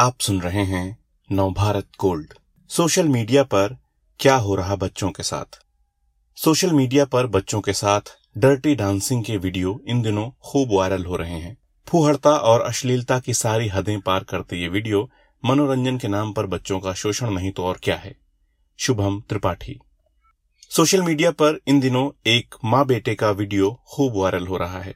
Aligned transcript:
आप 0.00 0.20
सुन 0.20 0.40
रहे 0.40 0.64
हैं 0.64 0.98
नवभारत 1.32 1.88
गोल्ड। 2.00 2.34
सोशल 2.68 3.08
मीडिया 3.08 3.42
पर 3.44 3.76
क्या 4.20 4.36
हो 4.36 4.54
रहा 4.54 4.76
बच्चों 4.76 5.10
के 5.10 5.22
साथ? 5.22 5.58
सोशल 6.36 6.72
मीडिया 6.72 7.04
पर 7.04 7.26
बच्चों 7.26 7.60
के 7.60 7.72
साथ 7.72 8.00
डर्टी 8.38 8.74
डांसिंग 8.74 9.24
के 9.24 9.36
वीडियो 9.36 9.82
इन 9.86 10.02
दिनों 10.02 10.30
खूब 10.30 10.68
वायरल 10.72 11.04
हो 11.04 11.16
रहे 11.16 11.38
हैं। 11.40 11.58
फूहड़ता 11.88 12.30
और 12.30 12.60
अश्लीलता 12.60 13.20
की 13.20 13.34
सारी 13.34 13.68
हदें 13.68 14.00
पार 14.00 14.24
करते 14.24 14.56
ये 14.56 14.68
वीडियो 14.68 15.10
मनोरंजन 15.44 15.98
के 15.98 16.08
नाम 16.08 16.32
पर 16.32 16.46
बच्चों 16.46 16.80
का 16.80 16.92
शोषण 16.92 17.30
नहीं 17.30 17.52
तो 17.52 17.64
और 17.64 17.80
क्या 17.82 17.96
है? 17.96 18.16
शुभम 18.78 19.20
त्रिपाठी। 19.20 19.80
सोशल 20.70 21.02
मीडिया 21.02 21.30
पर 21.30 21.60
इन 21.66 21.80
दिनों 21.80 22.10
एक 22.26 22.54
माँ 22.64 22.86
बेटे 22.86 23.14
का 23.14 23.30
वीडियो 23.30 23.80
खूब 23.86 24.12
वायरल 24.16 24.46
हो 24.46 24.56
रहा 24.56 24.80
है। 24.80 24.94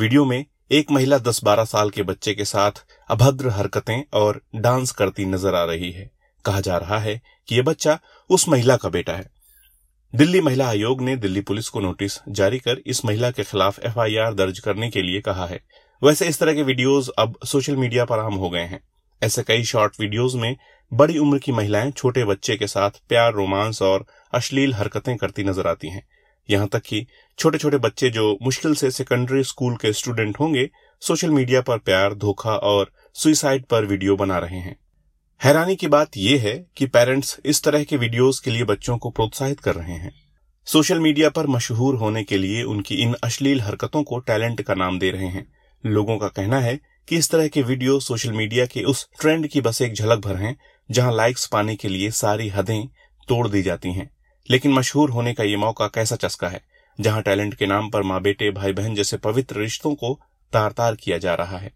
वीडियो 0.00 0.24
में 0.24 0.46
एक 0.74 0.90
महिला 0.90 1.18
10-12 1.18 1.64
साल 1.64 1.90
के 1.90 2.02
बच्चे 2.02 2.34
के 2.34 2.44
साथ 2.44 2.70
अभद्र 3.10 3.48
हरकतें 3.48 4.02
और 4.12 4.40
डांस 4.56 4.90
करती 4.90 5.24
नज़र 5.24 5.54
आ 5.54 5.64
रही 5.64 5.90
है। 5.92 6.10
कहा 6.44 6.60
जा 6.60 6.76
रहा 6.76 6.98
है 6.98 7.20
कि 7.48 7.56
यह 7.56 7.62
बच्चा 7.62 7.98
उस 8.30 8.48
महिला 8.48 8.76
का 8.76 8.88
बेटा 8.88 9.12
है। 9.12 9.30
दिल्ली 10.14 10.40
महिला 10.40 10.68
आयोग 10.68 11.02
ने 11.02 11.16
दिल्ली 11.16 11.40
पुलिस 11.40 11.68
को 11.68 11.80
नोटिस 11.80 12.18
जारी 12.28 12.58
कर 12.58 12.80
इस 12.86 13.04
महिला 13.04 13.30
के 13.30 13.44
खिलाफ 13.44 13.78
एफआईआर 13.78 14.34
दर्ज 14.34 14.58
करने 14.58 14.90
के 14.90 15.02
लिए 15.02 15.20
कहा 15.20 15.46
है। 15.46 15.60
वैसे 16.02 16.26
इस 16.26 16.38
तरह 16.38 16.54
के 16.54 16.62
वीडियोस 16.62 17.08
अब 17.08 17.38
सोशल 17.44 17.76
मीडिया 17.76 18.04
पर 18.04 18.18
आम 18.18 18.34
हो 18.34 18.50
गए 18.50 18.64
हैं। 18.64 18.80
ऐसे 19.22 19.42
कई 19.42 19.64
शॉर्ट 19.64 20.00
वीडियोस 20.00 20.34
में 20.34 20.56
बड़ी 20.92 21.18
उम्र 21.18 21.38
की 21.38 21.52
महिलाएँ 21.52 21.90
छोटे 21.90 22.24
बच्चे 22.24 22.56
के 22.56 22.66
साथ 22.66 22.90
प्यार, 23.08 23.32
रोमांस 23.32 23.82
और 23.82 24.06
अश्लील 24.34 24.74
हरकतें 24.74 25.16
करती 25.16 25.44
नज़र 25.44 25.66
आती 25.66 25.88
हैं। 25.88 26.06
यहाँ 26.48 26.68
तक 26.68 26.82
कि 26.82 27.06
छोटे 27.38 27.58
छोटे 27.58 27.78
बच्चे 27.78 28.10
जो 28.10 28.38
मुश्किल 28.42 28.74
से 28.74 28.90
सेकेंडरी 28.90 29.44
स्कूल 29.44 29.76
के 29.76 29.92
स्टूडेंट 29.92 30.40
होंगे 30.40 30.68
सोशल 31.02 31.30
मीडिया 31.30 31.60
पर 31.60 31.78
प्यार, 31.78 32.14
धोखा 32.14 32.50
और 32.50 32.90
सुइसाइड 33.14 33.64
पर 33.64 33.84
वीडियो 33.84 34.16
बना 34.16 34.38
रहे 34.38 34.58
हैं। 34.58 34.76
हैरानी 35.40 35.76
की 35.76 35.86
बात 35.86 36.16
यह 36.16 36.42
है 36.42 36.54
कि 36.76 36.86
पेरेंट्स 36.86 37.38
इस 37.44 37.62
तरह 37.62 37.84
के 37.84 37.96
वीडियोस 37.96 38.40
के 38.40 38.50
लिए 38.50 38.64
बच्चों 38.64 38.96
को 38.98 39.10
प्रोत्साहित 39.10 39.60
कर 39.60 39.74
रहे 39.74 39.92
हैं। 39.92 40.12
सोशल 40.66 41.00
मीडिया 41.00 41.30
पर 41.30 41.46
मशहूर 41.46 41.94
होने 41.94 42.24
के 42.24 42.38
लिए 42.38 42.62
उनकी 42.62 42.94
इन 42.94 43.14
अश्लील 43.24 43.60
हरकतों 43.60 44.02
को 44.02 44.18
टैलेंट 44.18 44.62
का 44.62 44.74
नाम 44.74 44.98
दे 44.98 45.10
रहे 45.10 45.26
हैं। 45.26 45.46
लोगों 45.84 46.18
का 46.18 46.28
कहना 46.28 46.60
है 46.60 46.78
कि 47.08 47.16
इस 47.16 47.30
तरह 47.30 47.48
के 47.48 47.62
वीडियो 47.62 48.00
सोशल 48.00 48.32
मीडिया 48.32 48.66
के 48.66 48.82
उस 48.82 49.08
ट्रेंड 49.20 49.46
की 49.46 49.60
बस 49.60 49.82
एक 49.82 49.94
झलक 49.94 50.18
भर 50.18 50.36
हैं, 50.36 50.56
जहाँ 50.90 51.14
लाइक्स 51.14 51.46
पाने 51.46 51.76
के 51.76 51.88
लिए 51.88 52.10
सारी 52.10 52.48
हदें 52.48 52.86
तोड़ 53.28 53.48
दी 53.48 53.62
जाती 53.62 53.92
हैं। 53.92 54.10
लेकिन 54.48 54.72
मशहूर 54.72 55.10
होने 55.10 55.32
का 55.34 55.44
ये 55.44 55.56
मौका 55.56 55.86
कैसा 55.86 56.16
चस्का 56.16 56.48
है, 56.48 56.60
जहाँ 56.98 57.22
टैलेंट 57.22 57.54
के 57.54 57.66
नाम 57.66 57.88
पर 57.90 58.02
माँ 58.02 58.20
बेटे 58.22 58.50
भाई 58.50 58.72
बहन 58.72 58.94
जैसे 58.94 59.16
पवित्र 59.18 59.60
रिश्तों 59.60 59.94
को 59.94 60.18
तार 60.52 60.72
तार 60.72 60.94
किया 60.94 61.18
जा 61.18 61.34
रहा 61.34 61.58
है। 61.58 61.72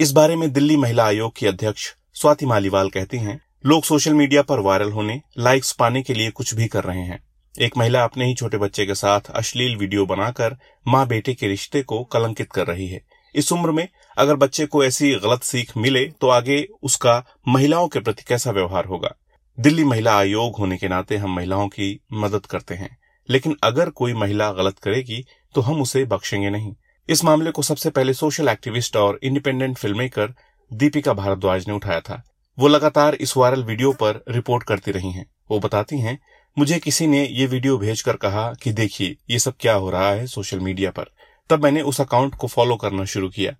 इस 0.00 0.12
बारे 0.12 0.36
में 0.36 0.50
दिल्ली 0.52 0.76
महिला 0.76 1.04
आयोग 1.04 1.36
की 1.36 1.46
अध्यक्ष 1.46 1.92
स्वाति 2.16 2.46
मालीवाल 2.46 2.88
कहती 2.90 3.18
हैं, 3.18 3.40
लोग 3.64 3.84
सोशल 3.84 4.14
मीडिया 4.14 4.42
पर 4.42 4.60
वायरल 4.60 4.90
होने, 4.92 5.20
लाइक्स 5.38 5.72
पाने 5.72 6.02
के 6.02 6.14
लिए 6.14 6.30
कुछ 6.30 6.54
भी 6.54 6.66
कर 6.66 6.84
रहे 6.84 7.02
हैं। 7.02 7.18
एक 7.54 7.76
महिला 7.76 8.02
अपने 8.04 8.26
ही 8.26 8.34
छोटे 8.34 8.58
बच्चे 8.58 8.86
के 8.86 8.94
साथ 8.94 9.30
अश्लील 9.30 9.76
वीडियो 9.76 10.04
बनाकर 10.06 10.56
माँ 10.86 11.06
बेटे 11.06 11.34
के 11.34 11.48
रिश्ते 11.48 11.82
को 11.82 12.02
कलंकित 12.04 12.50
कर 12.52 12.66
रही 12.66 12.86
है। 12.88 13.00
इस 13.34 13.52
उम्र 13.52 13.70
में 13.70 13.86
अगर 14.16 14.36
बच्चे 14.36 14.66
को 14.66 14.84
ऐसी 14.84 15.12
गलत 15.14 15.42
सीख 15.42 15.76
मिले 15.76 16.04
तो 16.20 16.28
आगे 16.28 16.66
उसका 16.82 17.22
महिलाओं 17.48 17.88
के 17.88 18.00
प्रति 18.00 18.24
कैसा 18.28 18.50
व्यवहार 18.50 18.84
होगा? 18.84 19.14
दिल्ली 19.60 19.84
महिला 19.84 20.12
आयोग 20.18 20.56
होने 20.56 20.76
के 20.76 20.88
नाते 20.88 21.16
हम 21.16 21.34
महिलाओं 21.36 21.68
की 21.68 22.00
मदद 22.12 22.46
करते 22.46 22.74
हैं। 22.74 22.96
लेकिन 23.28 23.56
अगर 23.62 23.90
कोई 23.90 24.12
महिला 24.14 24.50
गलत 24.52 24.78
करेगी 24.78 25.24
तो 25.54 25.60
हम 25.60 25.80
उसे 25.82 26.04
बख्शेंगे 26.04 26.50
नहीं। 26.50 26.72
इस 27.08 27.24
मामले 27.24 27.50
को 27.50 27.62
सबसे 27.62 27.90
पहले 27.90 28.14
सोशल 28.14 28.48
एक्टिविस्ट 28.48 28.96
और 28.96 29.18
independent 29.22 29.76
film 29.78 29.98
maker 29.98 30.32
Deepika 30.72 31.12
Bhardwaj 31.12 31.68
ने 31.68 31.74
उठाया 31.74 32.00
था। 32.00 32.22
वो 32.58 32.68
लगातार 32.68 33.14
इस 33.14 33.36
वायरल 33.36 33.64
वीडियो 33.64 33.92
पर 33.92 34.22
रिपोर्ट 34.28 34.62
करती 34.62 34.90
रही 34.90 35.12
हैं। 35.12 35.26
वो 35.50 35.58
बताती 35.60 36.00
हैं, 36.00 36.18
मुझे 36.58 36.78
किसी 36.78 37.06
ने 37.06 37.26
ये 37.26 37.46
वीडियो 37.46 37.78
भेजकर 37.78 38.16
कहा 38.16 38.52
कि 38.62 38.72
देखिए, 38.72 39.16
ये 39.30 39.38
सब 39.38 39.54
क्या 39.60 39.74
हो 39.74 39.90
रहा 39.90 40.10
है 40.10 40.26
सोशल 40.26 40.60
मीडिया 40.60 40.90
पर। 40.90 41.10
तब 41.50 41.64
मैंने 41.64 41.82
उस 41.82 42.00
अकाउंट 42.00 42.34
को 42.34 42.46
फॉलो 42.46 42.76
करना 42.76 43.04
शुरू 43.04 43.28
किया। 43.28 43.52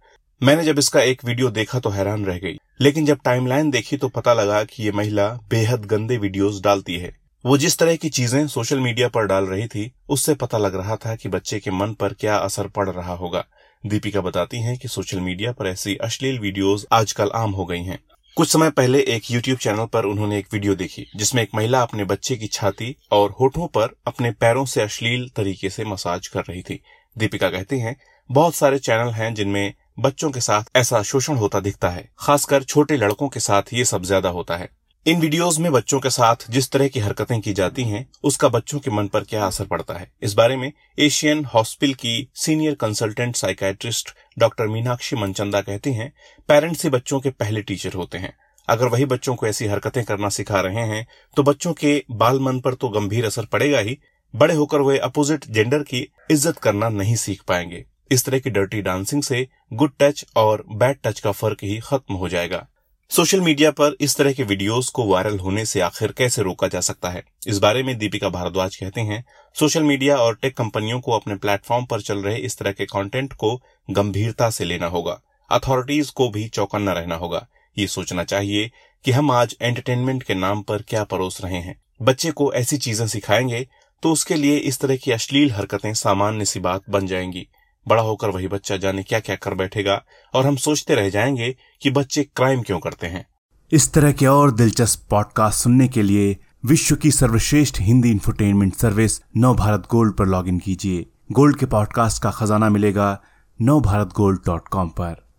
मैंने 0.42 0.64
जब 0.64 0.78
इसका 0.78 1.00
एक 1.00 1.24
वीडियो 1.24 1.50
देखा 1.50 1.80
तो 1.80 1.90
हैरान 1.90 2.24
रह 2.24 2.38
गई। 2.38 2.58
लेकिन 2.80 3.06
जब 3.06 3.18
टाइमलाइन 3.24 3.70
देखी 3.70 3.96
तो 3.96 4.08
पता 4.08 4.32
लगा 4.34 4.62
कि 4.64 4.82
ये 4.82 4.92
महिला 4.92 5.26
बेहद 5.50 5.84
गंदे 5.84 6.16
वीडियोस 6.16 6.60
डालती 6.60 6.96
है। 6.96 7.12
वो 7.44 7.56
जिस 7.58 7.78
तरह 7.78 7.96
की 7.96 8.08
चीज़ें 8.08 8.46
सोशल 8.48 8.80
मीडिया 8.80 9.08
पर 9.08 9.26
डाल 9.26 9.44
रही 9.44 9.66
थी, 9.66 9.90
उससे 10.08 10.34
पता 10.34 10.58
लग 10.58 10.74
रहा 10.74 10.96
था 10.96 11.14
कि 11.16 11.28
बच्चे 11.28 11.58
के 11.60 11.70
मन 11.70 11.92
पर 11.92 12.12
क्या 12.12 12.36
असर 12.36 12.66
पड़ 12.66 12.88
रहा 12.88 13.14
होगा। 13.14 13.44
दीपिका 13.84 14.20
बताती 14.20 14.60
हैं 14.62 14.76
कि 14.78 14.88
सोशल 14.88 15.20
मीडिया 15.20 15.52
पर 15.52 15.66
ऐसी 15.66 15.96
अश्लील 15.96 16.38
वीडियोस 16.38 16.86
आजकल 16.92 17.30
आम 17.34 17.50
हो 17.50 17.64
गई 17.64 17.82
हैं। 17.82 17.98
कुछ 18.36 18.48
समय 18.48 18.70
पहले 18.70 19.00
एक 19.08 19.30
यूट्यूब 19.30 19.58
चैनल 19.58 19.86
पर 19.86 20.04
उन्होंने 20.04 20.38
एक 20.38 20.46
वीडियो 20.52 20.74
देखी, 20.74 21.06
जिसमें 21.16 21.42
एक 21.42 21.50
महिला 21.54 21.82
अपने 21.82 22.04
बच्चे 22.04 22.36
की 22.36 22.46
छाती 22.46 22.94
और 23.12 23.34
होठों 23.40 23.66
पर 23.66 23.94
अपने 24.06 24.30
पैरों 24.30 24.64
से 24.64 24.82
अश्लील 24.82 25.28
तरीके 25.36 25.70
से 25.70 25.84
मसाज 25.84 26.26
कर 26.26 26.40
रही 26.40 26.62
थी। 26.62 26.80
दीपिका 27.16 27.48
कहती 27.50 27.78
हैं, 27.78 27.96
बहुत 28.30 28.54
सारे 28.54 28.78
चैनल 28.78 29.10
हैं 29.10 29.34
जिनमें 29.34 29.72
बच्चों 30.00 30.30
के 30.30 30.40
साथ 30.40 30.76
ऐसा 30.76 31.00
शोषण 31.02 31.36
होता 31.36 31.60
दिखता 31.60 31.88
है, 31.88 32.08
खासकर 32.18 32.62
छोटे 32.62 32.96
लड़कों 32.96 33.28
के 33.28 33.40
साथ 33.40 33.72
ये 33.72 33.84
सब 33.84 34.02
ज़्यादा 34.02 34.28
होता 34.28 34.56
है। 34.56 34.68
इन 35.06 35.20
वीडियोस 35.20 35.58
में 35.58 35.70
बच्चों 35.72 35.98
के 36.00 36.10
साथ 36.10 36.50
जिस 36.50 36.70
तरह 36.70 36.88
की 36.88 37.00
हरकतें 37.00 37.40
की 37.40 37.52
जाती 37.52 37.84
हैं, 37.84 38.06
उसका 38.24 38.48
बच्चों 38.48 38.78
के 38.78 38.90
मन 38.90 39.06
पर 39.06 39.24
क्या 39.24 39.44
असर 39.46 39.64
पड़ता 39.64 39.94
है? 39.94 40.10
इस 40.22 40.34
बारे 40.34 40.56
में 40.56 40.72
एशियन 40.98 41.44
हॉस्पिटल 41.44 41.92
की 41.94 42.28
senior 42.36 42.74
consultant 42.74 43.36
psychiatrist 43.36 44.14
doctor 44.36 44.68
Meenakshi 44.68 45.16
Manchanda 45.16 45.60
कहती 45.60 45.92
हैं, 45.92 46.12
पेरेंट्स 46.48 46.84
ही 46.84 46.90
बच्चों 46.90 47.20
के 47.20 47.30
पहले 47.32 47.62
टीचर 47.62 47.94
होते 47.94 48.18
हैं। 48.18 48.34
अगर 48.68 48.88
वही 48.88 49.04
बच्चों 49.06 49.34
को 49.34 49.46
ऐसी 49.46 49.66
हरकतें 49.66 50.02
करना 50.04 50.28
सिखा 50.30 50.60
रहे 50.60 50.86
हैं 50.86 51.06
तो 51.36 51.42
बच्चों 51.42 51.72
के 51.74 52.02
बाल 52.12 52.40
मन 52.40 52.60
पर 52.60 52.74
तो 52.74 52.88
गंभीर 52.90 53.26
असर 53.26 53.44
पड़ेगा 53.52 53.78
ही। 53.80 53.98
बड़े 54.34 54.54
होकर 54.54 54.80
वे 54.80 54.98
अपोजिट 55.00 55.46
जेंडर 55.48 55.82
की 55.84 56.06
इज़्ज़त 56.30 56.58
करना 56.58 56.88
नहीं 56.90 57.16
सीख 57.18 57.42
पाएँगे। 57.44 57.84
इस 58.10 58.24
तरह 58.24 58.38
की 58.38 58.50
डर्टी 58.50 58.80
डांसिंग 58.82 59.22
से 59.22 59.46
गुड 59.72 59.92
टच 60.00 60.24
और 60.36 60.64
बैड 60.72 60.96
टच 61.04 61.20
का 61.20 61.32
फ़र्क 61.32 61.64
ही 61.64 61.78
खत्म 61.78 62.14
हो 62.14 62.28
जाएगा। 62.28 62.66
सोशल 63.10 63.40
मीडिया 63.40 63.70
पर 63.70 63.96
इस 64.00 64.16
तरह 64.16 64.32
के 64.32 64.42
वीडियोस 64.42 64.88
को 64.88 65.04
वायरल 65.06 65.38
होने 65.38 65.64
से 65.66 65.80
आखिर 65.80 66.12
कैसे 66.12 66.42
रोका 66.42 66.68
जा 66.68 66.80
सकता 66.80 67.10
है? 67.10 67.22
इस 67.46 67.58
बारे 67.58 67.82
में 67.82 67.96
दीपिका 67.98 68.28
भारद्वाज 68.28 68.76
कहते 68.76 69.00
हैं 69.00 69.24
सोशल 69.56 69.82
मीडिया 69.82 70.16
और 70.16 70.34
टेक 70.34 70.56
कंपनियों 70.56 71.00
को 71.00 71.12
अपने 71.12 71.34
प्लेटफॉर्म 71.34 71.84
पर 71.84 72.00
चल 72.00 72.18
रहे 72.18 72.36
इस 72.36 72.58
तरह 72.58 72.72
के 72.72 72.84
कंटेंट 72.84 73.32
को 73.32 73.54
गंभीरता 73.88 74.50
से 74.50 74.64
लेना 74.64 74.86
होगा। 74.86 75.20
अथॉरिटीज 75.50 76.10
को 76.10 76.28
भी 76.28 76.48
चौकन्ना 76.48 76.92
रहना 76.92 77.14
होगा। 77.14 77.46
ये 77.76 77.86
सोचना 77.86 78.24
चाहिए 78.24 78.70
कि 79.04 79.10
हम 79.10 79.30
आज 79.30 79.56
एंटरटेनमेंट 79.62 80.22
के 80.22 80.34
नाम 80.34 80.62
पर 80.62 80.82
क्या 80.82 81.04
परोस 81.04 81.40
रहे 81.44 81.58
हैं। 81.58 81.80
बच्चे 82.02 82.30
को 82.30 82.52
ऐसी 82.54 82.76
चीज़ें 82.78 83.06
सिखाएँगे 83.06 83.66
तो 84.02 84.12
उसके 84.12 84.34
लिए 84.34 84.56
इस 84.56 84.78
तरह 84.80 84.96
की 84.96 85.12
अश्लील 85.12 85.50
हरकतें 85.52 85.92
सामान्य 85.94 86.44
सी 86.44 86.60
बात 86.60 86.90
बन 86.90 87.06
जाएँगी। 87.06 87.46
बड़ा 87.88 88.02
होकर 88.02 88.30
वही 88.30 88.48
बच्चा 88.48 88.76
जाने 88.76 89.02
क्या 89.02 89.20
क्या 89.20 89.36
कर 89.36 89.54
बैठेगा 89.54 90.04
और 90.34 90.46
हम 90.46 90.56
सोचते 90.56 90.94
रह 90.94 91.10
जाएँगे 91.10 91.56
कि 91.82 91.90
बच्चे 91.90 92.24
क्राइम 92.24 92.62
क्यों 92.62 92.78
करते 92.78 93.06
हैं। 93.06 93.26
इस 93.72 93.92
तरह 93.92 94.12
के 94.12 94.26
और 94.26 94.50
दिलचस्प 94.50 95.06
पॉडकास्ट 95.10 95.64
सुनने 95.64 95.88
के 95.88 96.02
लिए 96.02 96.36
विश्व 96.64 96.96
की 96.96 97.10
सर्वश्रेष्ठ 97.10 97.80
Hindi 97.80 98.10
infotainment 98.10 98.74
service 98.74 99.20
Nav 99.36 99.54
Bharat 99.54 99.88
gold 99.90 100.16
पर 100.16 100.26
लॉग 100.26 100.60
कीजिए। 100.60 101.06
गोल्ड 101.32 101.56
के 101.56 101.66
पॉडकास्ट 101.66 102.22
का 102.22 102.30
खजाना 102.30 102.68
मिलेगा 102.68 103.22
नव 103.62 103.80
भारत 103.80 104.06
गोल्ड 104.06 104.40
डॉट 104.46 104.68
कॉम 104.68 104.88
पर। 104.88 105.29